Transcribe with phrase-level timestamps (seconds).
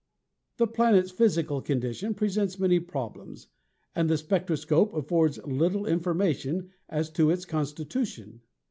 [0.57, 3.49] The planet's physical condition presents many problems
[3.93, 8.41] and the spectroscope affords little information as to its constitution.